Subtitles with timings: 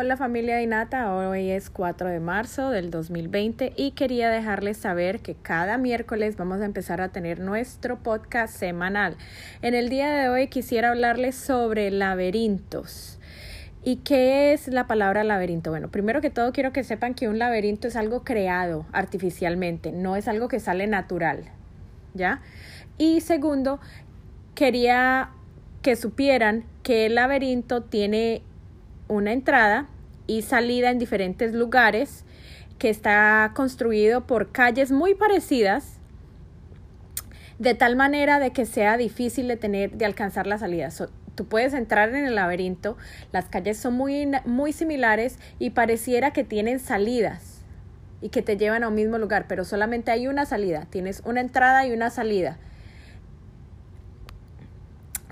[0.00, 5.34] Hola familia Inata, hoy es 4 de marzo del 2020 y quería dejarles saber que
[5.34, 9.16] cada miércoles vamos a empezar a tener nuestro podcast semanal.
[9.60, 13.18] En el día de hoy quisiera hablarles sobre laberintos.
[13.82, 15.70] ¿Y qué es la palabra laberinto?
[15.70, 20.14] Bueno, primero que todo quiero que sepan que un laberinto es algo creado artificialmente, no
[20.14, 21.42] es algo que sale natural,
[22.14, 22.40] ¿ya?
[22.98, 23.80] Y segundo,
[24.54, 25.30] quería
[25.82, 28.42] que supieran que el laberinto tiene
[29.08, 29.88] una entrada
[30.26, 32.24] y salida en diferentes lugares
[32.78, 35.98] que está construido por calles muy parecidas
[37.58, 40.90] de tal manera de que sea difícil de tener de alcanzar la salida.
[41.34, 42.96] tú puedes entrar en el laberinto,
[43.32, 47.62] las calles son muy, muy similares y pareciera que tienen salidas
[48.20, 51.40] y que te llevan a un mismo lugar, pero solamente hay una salida, tienes una
[51.40, 52.58] entrada y una salida.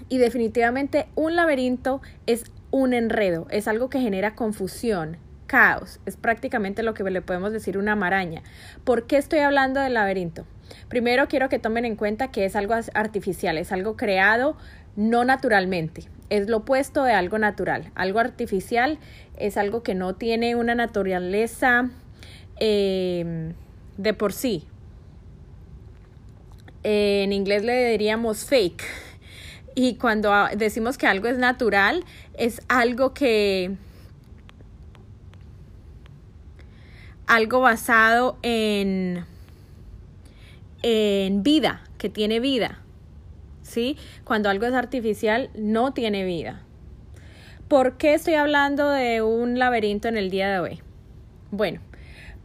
[0.08, 2.44] Y definitivamente un laberinto es
[2.76, 5.16] un enredo, es algo que genera confusión,
[5.46, 8.42] caos, es prácticamente lo que le podemos decir una maraña.
[8.84, 10.44] ¿Por qué estoy hablando del laberinto?
[10.88, 14.58] Primero quiero que tomen en cuenta que es algo artificial, es algo creado
[14.94, 17.92] no naturalmente, es lo opuesto de algo natural.
[17.94, 18.98] Algo artificial
[19.38, 21.88] es algo que no tiene una naturaleza
[22.60, 23.54] em,
[23.96, 24.66] de por sí.
[26.82, 28.84] en inglés le diríamos fake
[29.78, 32.02] y cuando decimos que algo es natural,
[32.36, 33.76] es algo que...
[37.26, 39.24] algo basado en,
[40.82, 42.80] en vida, que tiene vida.
[43.62, 43.98] ¿Sí?
[44.24, 46.62] Cuando algo es artificial, no tiene vida.
[47.68, 50.80] ¿Por qué estoy hablando de un laberinto en el día de hoy?
[51.50, 51.80] Bueno,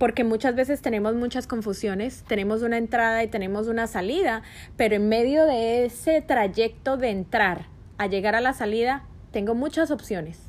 [0.01, 4.41] porque muchas veces tenemos muchas confusiones, tenemos una entrada y tenemos una salida,
[4.75, 7.67] pero en medio de ese trayecto de entrar
[7.99, 10.39] a llegar a la salida, tengo muchas opciones.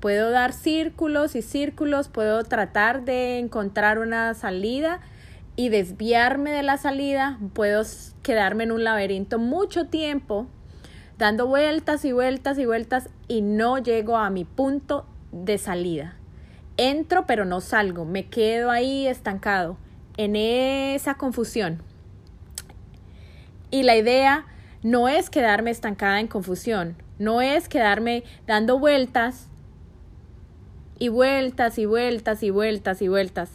[0.00, 4.98] Puedo dar círculos y círculos, puedo tratar de encontrar una salida
[5.54, 7.84] y desviarme de la salida, puedo
[8.24, 10.48] quedarme en un laberinto mucho tiempo
[11.16, 16.19] dando vueltas y vueltas y vueltas y no llego a mi punto de salida
[16.80, 19.76] entro pero no salgo, me quedo ahí estancado
[20.16, 21.82] en esa confusión.
[23.70, 24.46] Y la idea
[24.82, 29.48] no es quedarme estancada en confusión, no es quedarme dando vueltas
[30.98, 33.50] y vueltas y vueltas y vueltas y vueltas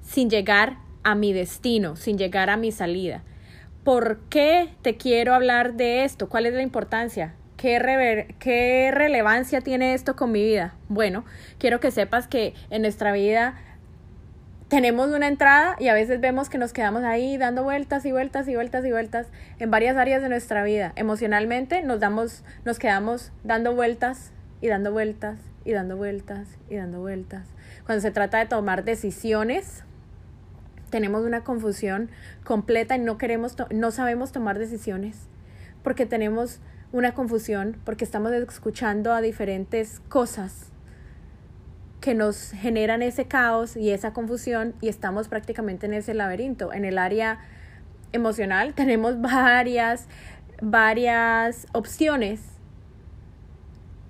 [0.00, 3.24] sin llegar a mi destino, sin llegar a mi salida.
[3.82, 6.28] ¿Por qué te quiero hablar de esto?
[6.28, 7.34] ¿Cuál es la importancia?
[7.62, 10.74] ¿Qué, relevancia tiene esto con mi vida?
[10.88, 11.24] Bueno,
[11.58, 13.54] quiero que sepas que en nuestra vida
[14.66, 18.48] tenemos una entrada y a veces vemos que nos quedamos ahí dando vueltas y vueltas
[18.48, 19.28] y vueltas y vueltas
[19.60, 20.92] en varias áreas de nuestra vida.
[20.96, 26.98] Emocionalmente nos damos, nos quedamos dando vueltas y dando vueltas y dando vueltas y dando
[26.98, 27.46] vueltas.
[27.86, 29.84] Cuando se trata de tomar decisiones,
[30.90, 32.10] tenemos una confusión
[32.42, 35.28] completa y no queremos, no sabemos tomar decisiones
[35.84, 36.60] porque tenemos
[36.92, 40.72] una confusión porque estamos escuchando a diferentes cosas
[42.00, 46.72] que nos generan ese caos y esa confusión y estamos prácticamente en ese laberinto.
[46.72, 47.38] En el área
[48.12, 50.06] emocional tenemos varias,
[50.60, 52.40] varias opciones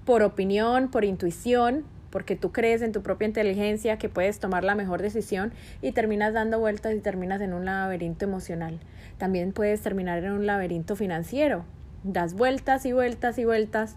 [0.04, 4.74] por opinión, por intuición, porque tú crees en tu propia inteligencia que puedes tomar la
[4.74, 8.80] mejor decisión y terminas dando vueltas y terminas en un laberinto emocional.
[9.18, 11.64] También puedes terminar en un laberinto financiero,
[12.02, 13.96] das vueltas y vueltas y vueltas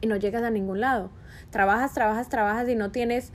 [0.00, 1.10] y no llegas a ningún lado.
[1.50, 3.32] Trabajas, trabajas, trabajas y no tienes...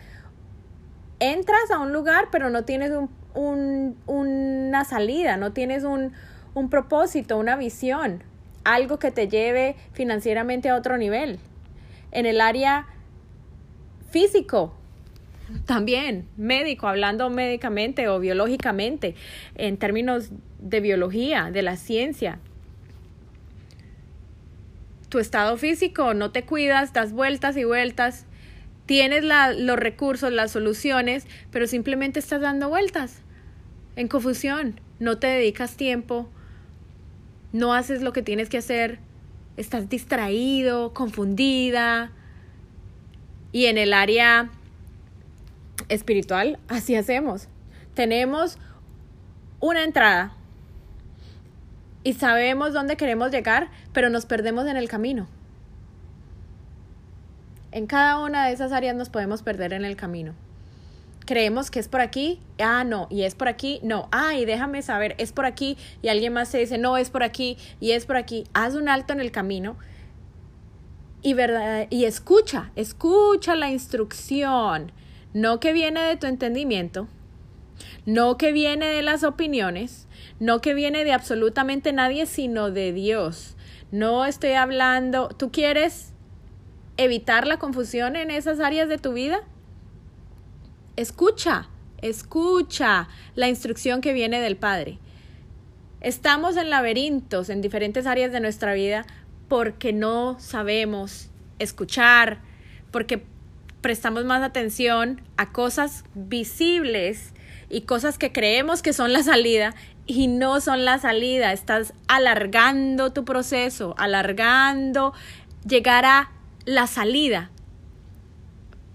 [1.20, 2.92] Entras a un lugar, pero no tienes
[3.34, 6.12] un, una salida, no tienes un,
[6.54, 8.24] un propósito, una visión,
[8.66, 11.40] algo que te lleve financieramente a otro nivel.
[12.12, 12.88] En el área
[14.10, 14.74] físico,
[15.66, 19.16] también médico, hablando médicamente o biológicamente,
[19.56, 22.40] en términos de biología, de la ciencia,
[25.16, 28.26] tu estado físico, no te cuidas, das vueltas y vueltas,
[28.86, 33.22] tienes los recursos, las soluciones, pero simplemente estás dando vueltas
[33.96, 36.30] en confusión, no te dedicas tiempo,
[37.54, 39.00] no haces lo que tienes que hacer,
[39.56, 42.12] estás distraído, confundida.
[43.54, 44.50] Y en el área
[45.88, 47.48] espiritual, así hacemos.
[47.94, 48.58] Tenemos
[49.62, 50.36] una entrada,
[52.06, 55.28] y sabemos dónde queremos llegar, pero nos perdemos en el camino.
[57.72, 60.36] En cada una de esas áreas nos podemos perder en el camino.
[61.26, 64.84] Creemos que es por aquí, ah, no, y es por aquí, no, ah, y déjame
[64.84, 68.06] saber, es por aquí, y alguien más se dice, no, es por aquí, y es
[68.06, 68.44] por aquí.
[68.54, 69.76] Haz un alto en el camino
[71.24, 74.92] y, verdad, y escucha, escucha la instrucción,
[75.34, 77.08] no que viene de tu entendimiento,
[78.06, 80.08] no que viene de las opiniones,
[80.40, 83.56] no que viene de absolutamente nadie, sino de Dios.
[83.92, 86.14] No estoy hablando, ¿tú quieres
[86.98, 89.42] evitar la confusión en esas áreas de tu vida?
[90.96, 91.70] Escucha,
[92.02, 95.00] escucha la instrucción que viene del Padre.
[96.02, 99.06] Estamos en laberintos en diferentes áreas de nuestra vida
[99.48, 101.30] porque no sabemos
[101.60, 102.42] escuchar,
[102.92, 103.24] porque
[103.82, 107.34] prestamos más atención a cosas visibles
[107.70, 109.76] y cosas que creemos que son la salida
[110.06, 111.54] y no son la salida.
[111.54, 115.14] Estás alargando tu proceso, alargando
[115.68, 116.32] llegar a
[116.66, 117.52] la salida.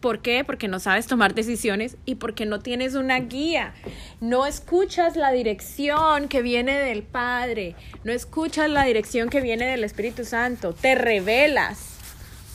[0.01, 0.45] ¿Por qué?
[0.45, 3.75] Porque no sabes tomar decisiones y porque no tienes una guía.
[4.21, 7.77] No escuchas la dirección que viene del Padre.
[8.03, 10.73] No escuchas la dirección que viene del Espíritu Santo.
[10.73, 11.91] Te revelas.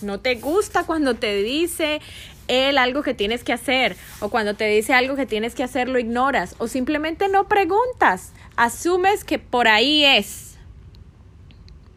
[0.02, 2.02] No te gusta cuando te dice
[2.48, 5.90] él algo que tienes que hacer o cuando te dice algo que tienes que hacer
[5.90, 8.34] lo ignoras o simplemente no preguntas.
[8.56, 10.58] Asumes que por ahí es.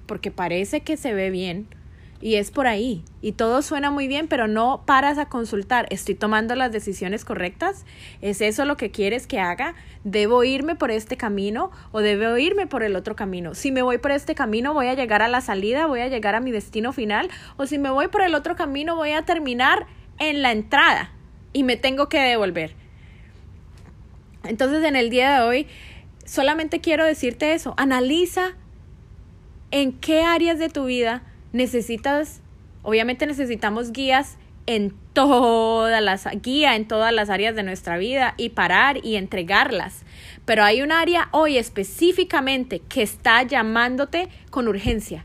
[0.07, 1.69] Porque parece que se ve bien
[2.21, 3.05] y es por ahí.
[3.21, 5.87] Y todo suena muy bien, pero no paras a consultar.
[5.91, 7.85] ¿Estoy tomando las decisiones correctas?
[8.21, 9.75] ¿Es eso lo que quieres que haga?
[10.05, 13.55] ¿Debo irme por este camino o debo irme por el otro camino?
[13.55, 16.35] Si me voy por este camino, voy a llegar a la salida, voy a llegar
[16.35, 17.31] a mi destino final.
[17.57, 19.87] O si me voy por el otro camino, voy a terminar
[20.19, 21.11] en la entrada
[21.53, 22.75] y me tengo que devolver.
[24.45, 25.67] Entonces, en el día de hoy,
[26.25, 27.75] solamente quiero decirte eso.
[27.77, 28.55] Analiza
[29.71, 31.23] en qué áreas de tu vida
[31.53, 32.41] necesitas,
[32.83, 38.51] obviamente necesitamos guías en todas las guía en todas las áreas de nuestra vida y
[38.51, 40.03] parar y entregarlas.
[40.45, 45.25] Pero hay un área hoy específicamente que está llamándote con urgencia.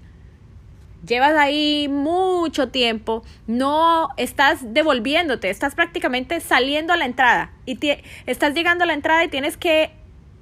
[1.06, 7.78] Llevas ahí mucho tiempo, no estás devolviéndote, estás prácticamente saliendo a la entrada y
[8.26, 9.92] estás llegando a la entrada y tienes que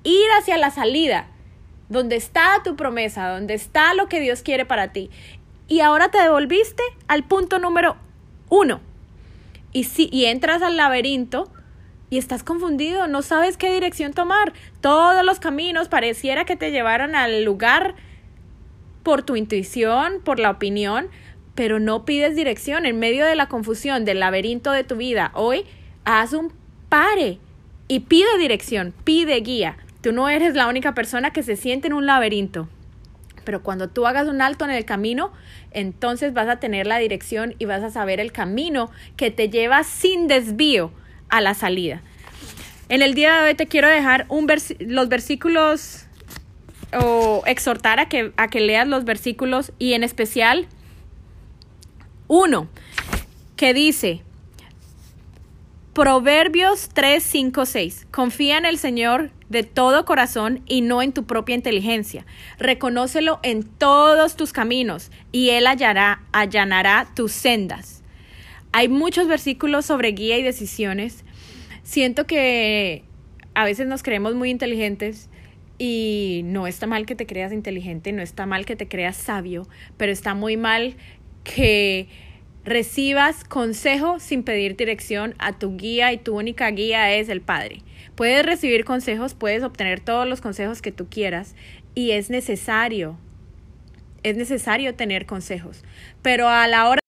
[0.03, 1.27] ir hacia la salida,
[1.89, 5.09] donde está tu promesa, donde está lo que Dios quiere para ti
[5.71, 7.95] y ahora te devolviste al punto número
[8.49, 8.81] uno.
[9.71, 11.49] Y, si, y entras al laberinto
[12.09, 14.51] y estás confundido, no sabes qué dirección tomar.
[14.81, 17.95] Todos los caminos pareciera que te llevaran al lugar
[19.03, 21.07] por tu intuición, por la opinión,
[21.55, 25.31] pero no pides dirección en medio de la confusión del laberinto de tu vida.
[25.33, 25.65] Hoy
[26.05, 26.53] haz un
[26.89, 27.39] pare
[27.87, 29.77] y pide dirección, pide guía.
[30.01, 32.67] Tú no eres la única persona que se siente en un laberinto.
[33.43, 35.31] Pero cuando tú hagas un alto en el camino,
[35.71, 39.83] entonces vas a tener la dirección y vas a saber el camino que te lleva
[39.83, 40.91] sin desvío
[41.29, 42.01] a la salida.
[42.89, 44.47] En el día de hoy te quiero dejar un
[44.79, 46.07] los versículos
[46.93, 50.67] o exhortar a que, a que leas los versículos y en especial
[52.27, 52.69] uno
[53.55, 54.23] que dice,
[55.93, 58.07] Proverbios 3, 5, 6.
[58.11, 62.25] Confía en el Señor de todo corazón y no en tu propia inteligencia.
[62.57, 68.03] Reconócelo en todos tus caminos y Él hallará, allanará tus sendas.
[68.71, 71.25] Hay muchos versículos sobre guía y decisiones.
[71.83, 73.03] Siento que
[73.53, 75.29] a veces nos creemos muy inteligentes
[75.83, 79.67] y no está mal que te creas inteligente, no está mal que te creas sabio,
[79.97, 80.93] pero está muy mal
[81.43, 82.07] que
[82.63, 87.79] recibas consejo sin pedir dirección a tu guía y tu única guía es el Padre.
[88.13, 91.55] Puedes recibir consejos, puedes obtener todos los consejos que tú quieras
[91.95, 93.17] y es necesario,
[94.21, 95.83] es necesario tener consejos.
[96.21, 96.99] Pero a la hora...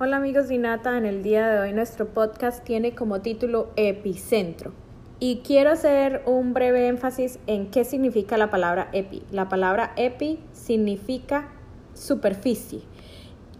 [0.00, 4.83] Hola amigos de Inata, en el día de hoy nuestro podcast tiene como título Epicentro.
[5.20, 9.22] Y quiero hacer un breve énfasis en qué significa la palabra epi.
[9.30, 11.52] La palabra epi significa
[11.94, 12.82] superficie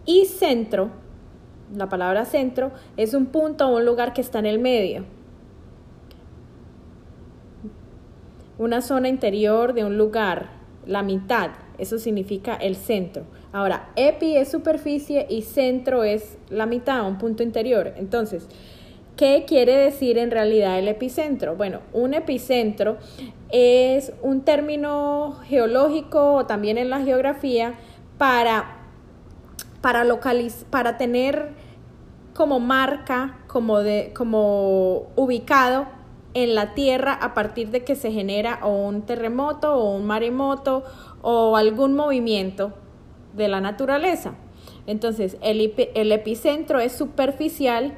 [0.05, 0.91] y centro
[1.73, 5.05] la palabra centro, es un punto o un lugar que está en el medio.
[8.57, 10.49] Una zona interior de un lugar,
[10.85, 13.23] la mitad, eso significa el centro.
[13.51, 17.93] Ahora, epi es superficie y centro es la mitad, un punto interior.
[17.97, 18.47] Entonces,
[19.15, 21.55] ¿qué quiere decir en realidad el epicentro?
[21.55, 22.97] Bueno, un epicentro
[23.49, 27.75] es un término geológico o también en la geografía
[28.17, 28.75] para
[29.85, 30.03] para,
[30.71, 31.51] para tener
[32.33, 35.85] como marca, como, de, como ubicado
[36.33, 40.83] en la Tierra a partir de que se genera o un terremoto o un maremoto
[41.21, 42.73] o algún movimiento
[43.33, 44.33] de la naturaleza.
[44.87, 47.93] Entonces, el, el epicentro es superficial,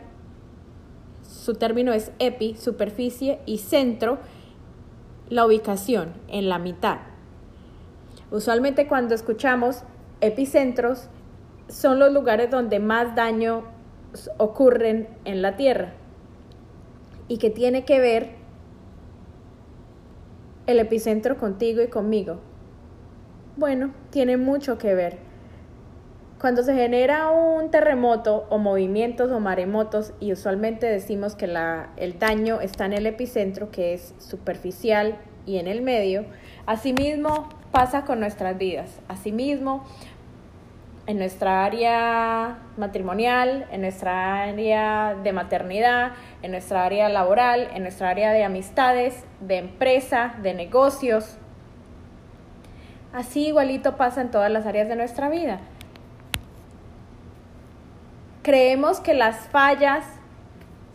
[1.48, 4.18] su término es epi, superficie, y centro,
[5.30, 6.98] la ubicación en la mitad.
[8.32, 9.84] Usualmente cuando escuchamos
[10.20, 11.08] epicentros,
[11.70, 13.64] son los lugares donde más daño
[14.36, 15.94] ocurren en la tierra
[17.30, 18.32] y que tiene que ver
[20.66, 22.42] el epicentro contigo y conmigo.
[23.56, 25.27] Bueno, tiene mucho que ver.
[26.40, 32.20] Cuando se genera un terremoto o movimientos o maremotos, y usualmente decimos que la, el
[32.20, 35.18] daño está en el epicentro, que es superficial
[35.48, 36.26] y en el medio,
[36.68, 39.00] asimismo pasa con nuestras vidas.
[39.08, 39.84] Asimismo,
[41.08, 46.12] en nuestra área matrimonial, en nuestra área de maternidad,
[46.44, 51.38] en nuestra área laboral, en nuestra área de amistades, de empresa, de negocios.
[53.12, 55.62] Así igualito pasa en todas las áreas de nuestra vida.
[58.48, 60.06] Creemos que las fallas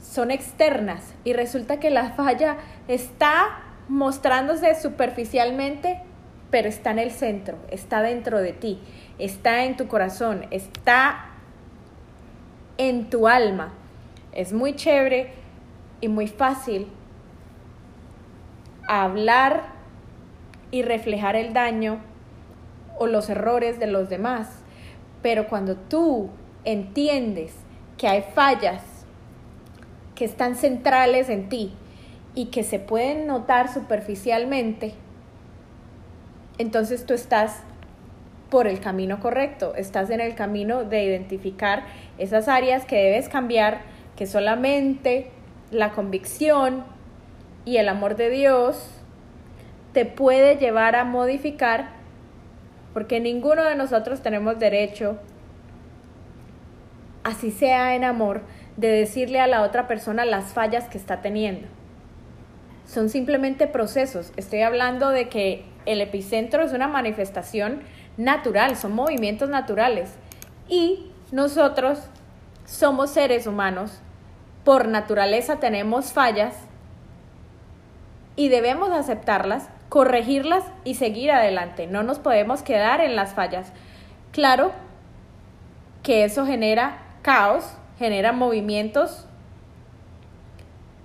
[0.00, 2.56] son externas y resulta que la falla
[2.88, 6.00] está mostrándose superficialmente,
[6.50, 8.80] pero está en el centro, está dentro de ti
[9.18, 11.26] está en tu corazón, está
[12.76, 13.72] en tu alma.
[14.32, 15.32] Es muy chévere
[16.00, 16.88] y muy fácil
[18.88, 19.66] hablar
[20.72, 22.00] y reflejar el daño
[22.98, 24.48] o los errores de los demás.
[25.22, 26.30] Pero cuando tú
[26.64, 27.52] entiendes
[27.98, 28.82] que hay fallas
[30.14, 31.72] que están centrales en ti
[32.34, 34.94] y que se pueden notar superficialmente,
[36.58, 37.60] entonces tú estás
[38.50, 41.84] por el camino correcto, estás en el camino de identificar
[42.18, 43.80] esas áreas que debes cambiar,
[44.16, 45.30] que solamente
[45.70, 46.84] la convicción
[47.64, 48.90] y el amor de Dios
[49.92, 51.90] te puede llevar a modificar,
[52.92, 55.18] porque ninguno de nosotros tenemos derecho,
[57.24, 58.42] así sea en amor,
[58.76, 61.68] de decirle a la otra persona las fallas que está teniendo.
[62.86, 64.32] Son simplemente procesos.
[64.36, 67.82] Estoy hablando de que el epicentro es una manifestación
[68.16, 70.10] natural, son movimientos naturales.
[70.68, 71.98] Y nosotros
[72.64, 74.00] somos seres humanos,
[74.64, 76.54] por naturaleza tenemos fallas
[78.36, 81.86] y debemos aceptarlas, corregirlas y seguir adelante.
[81.86, 83.72] No nos podemos quedar en las fallas.
[84.30, 84.72] Claro
[86.02, 87.64] que eso genera caos,
[87.98, 89.26] genera movimientos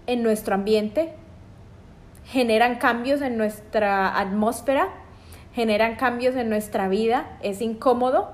[0.08, 1.14] en nuestro ambiente,
[2.26, 4.90] generan cambios en nuestra atmósfera,
[5.54, 8.32] generan cambios en nuestra vida, es incómodo.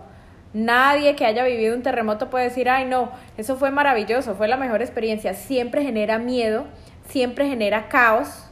[0.54, 4.58] Nadie que haya vivido un terremoto puede decir, ay no, eso fue maravilloso, fue la
[4.58, 5.34] mejor experiencia.
[5.34, 6.66] Siempre genera miedo,
[7.08, 8.46] siempre genera caos.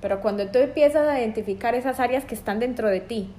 [0.00, 3.32] Pero cuando tú empiezas a identificar esas áreas que están dentro de ti,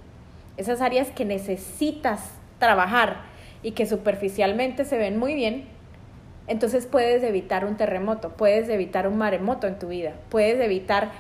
[0.56, 3.37] esas áreas que necesitas trabajar
[3.68, 5.66] y que superficialmente se ven muy bien,
[6.48, 11.12] entonces puedes evitar un terremoto, puedes evitar un maremoto en tu vida, puedes evitar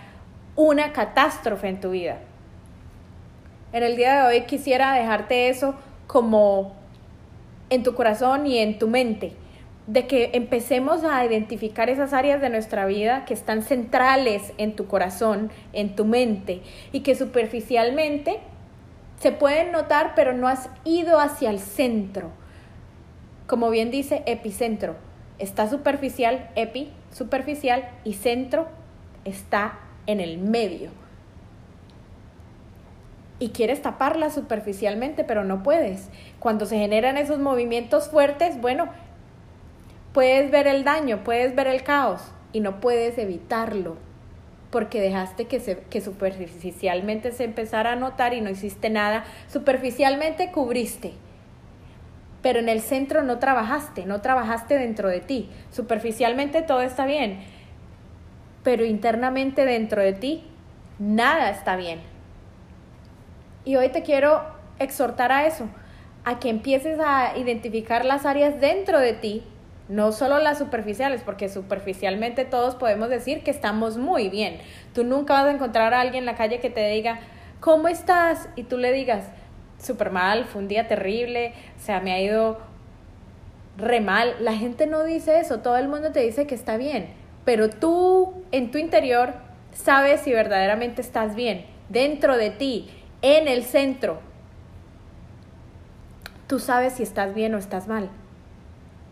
[0.55, 2.19] una catástrofe en tu vida.
[3.73, 5.75] En el día de hoy quisiera dejarte eso
[6.07, 6.73] como
[7.69, 9.33] en tu corazón y en tu mente,
[9.85, 14.87] de que empecemos a identificar esas áreas de nuestra vida que están centrales en tu
[14.87, 16.61] corazón, en tu mente,
[16.93, 18.39] y que superficialmente
[19.19, 22.29] se pueden notar, pero no has ido hacia el centro.
[23.47, 24.95] Como bien dice, epicentro.
[25.39, 28.67] Está superficial, epi, superficial, y centro
[29.25, 30.89] está en el medio
[33.39, 36.09] y quieres taparla superficialmente, pero no puedes.
[36.39, 38.89] Cuando se generan esos movimientos fuertes, bueno,
[40.13, 42.21] puedes ver el daño, puedes ver el caos
[42.51, 43.97] y no puedes evitarlo
[44.71, 49.23] porque dejaste que, se, que superficialmente se empezara a notar y no hiciste nada.
[49.47, 51.13] Superficialmente cubriste,
[52.41, 55.49] pero en el centro no trabajaste, no trabajaste dentro de ti.
[55.71, 57.39] Superficialmente todo está bien,
[58.63, 60.43] pero internamente dentro de ti
[60.99, 62.17] nada está bien
[63.67, 64.43] y hoy te quiero
[64.79, 65.67] exhortar a eso,
[66.23, 69.43] a que empieces a identificar las áreas dentro de ti,
[69.89, 74.59] no solo las superficiales, porque superficialmente todos podemos decir que estamos muy bien.
[74.93, 77.19] Tú nunca vas a encontrar a alguien en la calle que te diga,
[77.59, 78.49] ¿cómo estás?
[78.55, 79.25] Y tú le digas,
[79.79, 82.59] súper mal, fue un día terrible, o sea, me ha ido
[83.77, 84.35] re mal.
[84.39, 87.13] La gente no dice eso, todo el mundo te dice que está bien,
[87.45, 89.33] pero tú en tu interior
[89.71, 92.89] sabes si verdaderamente estás bien, dentro de ti
[93.21, 94.19] en el centro.
[96.47, 98.09] Tú sabes si estás bien o estás mal.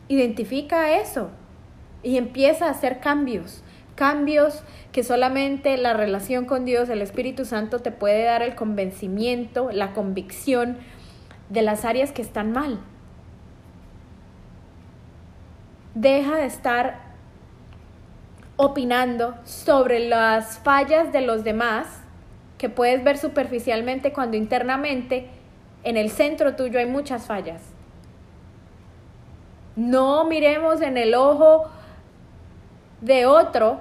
[0.07, 1.29] Identifica eso
[2.03, 3.63] y empieza a hacer cambios.
[3.95, 9.71] Cambios que solamente la relación con Dios, el Espíritu Santo, te puede dar el convencimiento,
[9.71, 10.77] la convicción
[11.49, 12.79] de las áreas que están mal.
[15.95, 16.99] Deja de estar
[18.57, 21.87] opinando sobre las fallas de los demás
[22.57, 25.27] que puedes ver superficialmente cuando internamente
[25.83, 27.74] en el centro tuyo hay muchas fallas.
[29.75, 31.65] No miremos en el ojo
[33.01, 33.79] de otro,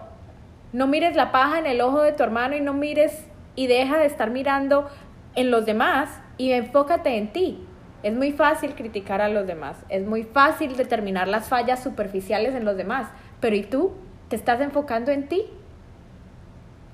[0.73, 3.99] no mires la paja en el ojo de tu hermano y no mires y deja
[3.99, 4.89] de estar mirando
[5.37, 7.65] en los demás y enfócate en ti.
[8.03, 12.65] Es muy fácil criticar a los demás, es muy fácil determinar las fallas superficiales en
[12.65, 13.09] los demás,
[13.41, 13.93] pero ¿y tú?
[14.29, 15.45] ¿Te estás enfocando en ti?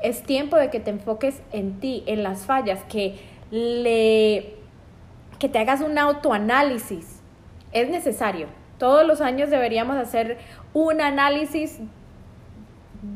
[0.02, 3.18] Es tiempo de que te enfoques en ti, en las fallas, que
[3.50, 4.56] le
[5.38, 7.22] que te hagas un autoanálisis.
[7.72, 8.59] Es necesario.
[8.80, 10.38] Todos los años deberíamos hacer
[10.72, 11.80] un análisis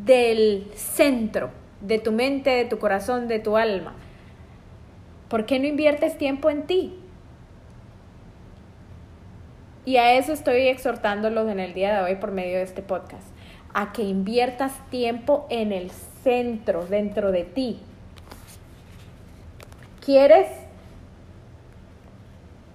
[0.04, 3.94] del centro, de tu mente, de tu corazón, de tu alma.
[5.30, 6.99] ¿Por qué no inviertes tiempo en ti?
[9.87, 13.26] Y a eso estoy exhortándolos en el día de hoy por medio de este podcast,
[13.73, 15.90] a que inviertas tiempo en el
[16.23, 17.80] centro, dentro de ti.
[20.04, 20.47] ¿Quieres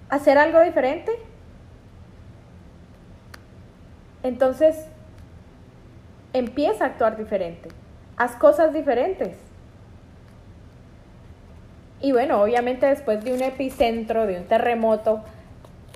[0.08, 1.29] hacer algo diferente?
[4.22, 4.86] Entonces,
[6.32, 7.68] empieza a actuar diferente.
[8.16, 9.36] Haz cosas diferentes.
[12.02, 15.20] Y bueno, obviamente después de un epicentro, de un terremoto,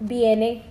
[0.00, 0.62] viene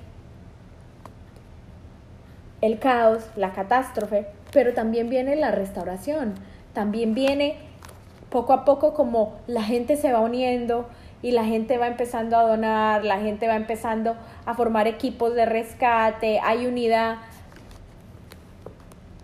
[2.62, 6.36] el caos, la catástrofe, pero también viene la restauración,
[6.74, 7.58] también viene
[8.30, 10.88] poco a poco como la gente se va uniendo
[11.22, 15.46] y la gente va empezando a donar, la gente va empezando a formar equipos de
[15.46, 17.18] rescate, hay unidad,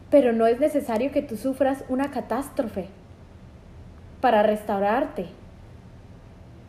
[0.10, 2.88] pero no es necesario que tú sufras una catástrofe
[4.22, 5.28] para restaurarte.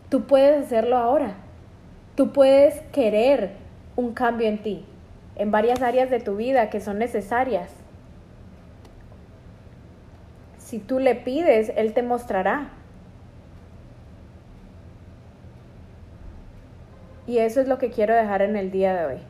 [0.08, 1.34] Tú puedes hacerlo ahora.
[2.16, 3.52] Tú puedes querer
[3.96, 4.84] un cambio en ti,
[5.36, 7.72] en varias áreas de tu vida que son necesarias.
[10.58, 12.70] Si tú le pides, Él te mostrará.
[17.26, 19.20] Y eso es lo que quiero dejar en el día de hoy.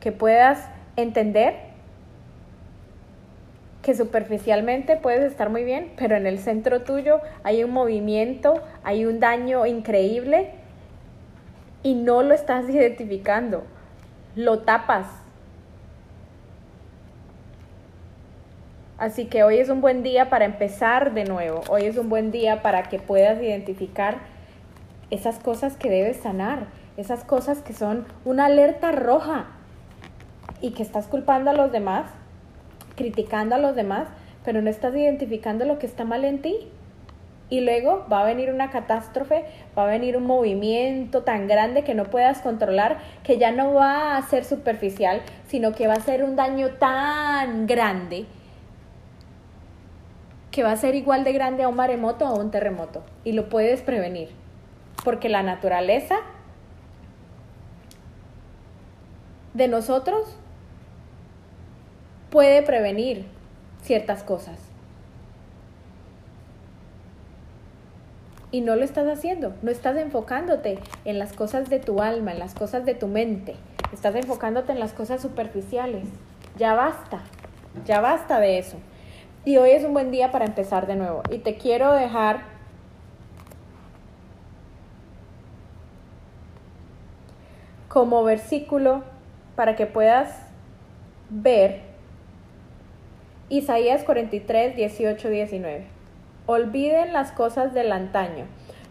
[0.00, 1.73] Que puedas entender
[3.84, 9.04] que superficialmente puedes estar muy bien, pero en el centro tuyo hay un movimiento, hay
[9.04, 10.52] un daño increíble
[11.82, 13.62] y no lo estás identificando,
[14.34, 15.06] lo tapas.
[18.96, 22.30] Así que hoy es un buen día para empezar de nuevo, hoy es un buen
[22.30, 24.20] día para que puedas identificar
[25.10, 29.48] esas cosas que debes sanar, esas cosas que son una alerta roja
[30.62, 32.06] y que estás culpando a los demás
[32.96, 34.08] criticando a los demás,
[34.44, 36.68] pero no estás identificando lo que está mal en ti.
[37.50, 39.44] Y luego va a venir una catástrofe,
[39.76, 44.16] va a venir un movimiento tan grande que no puedas controlar, que ya no va
[44.16, 48.26] a ser superficial, sino que va a ser un daño tan grande
[50.50, 53.02] que va a ser igual de grande a un maremoto o a un terremoto.
[53.24, 54.30] Y lo puedes prevenir,
[55.04, 56.14] porque la naturaleza
[59.52, 60.38] de nosotros
[62.34, 63.26] puede prevenir
[63.82, 64.58] ciertas cosas.
[68.50, 72.40] Y no lo estás haciendo, no estás enfocándote en las cosas de tu alma, en
[72.40, 73.54] las cosas de tu mente,
[73.92, 76.08] estás enfocándote en las cosas superficiales.
[76.58, 77.20] Ya basta,
[77.86, 78.78] ya basta de eso.
[79.44, 81.22] Y hoy es un buen día para empezar de nuevo.
[81.30, 82.40] Y te quiero dejar
[87.86, 89.04] como versículo
[89.54, 90.36] para que puedas
[91.30, 91.93] ver
[93.50, 95.84] Isaías 43, 18, 19.
[96.46, 98.46] Olviden las cosas del antaño.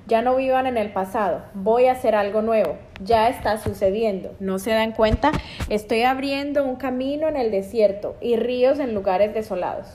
[0.06, 1.42] Ya no vivan en el pasado.
[1.56, 2.78] Voy a hacer algo nuevo.
[3.04, 4.36] Ya está sucediendo.
[4.39, 5.32] ¿No se dan cuenta?
[5.70, 9.88] Estoy abriendo un camino en el desierto y ríos en lugares desolados.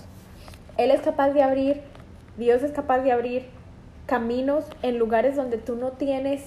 [0.77, 1.83] Él es capaz de abrir,
[2.37, 3.47] Dios es capaz de abrir
[4.07, 6.45] caminos en lugares donde tú no tienes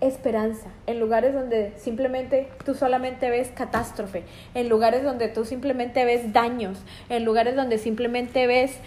[0.00, 6.32] esperanza, en lugares donde simplemente tú solamente ves catástrofe, en lugares donde tú simplemente ves
[6.32, 8.78] daños, en lugares donde simplemente ves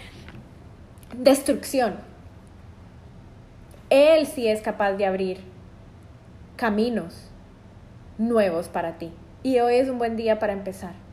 [1.16, 1.96] destrucción.
[3.90, 5.38] Él sí es capaz de abrir
[6.56, 7.30] caminos
[8.18, 9.12] nuevos para ti.
[9.42, 11.03] Y hoy es un buen día para empezar.